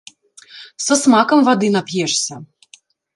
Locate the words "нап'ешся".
1.75-2.35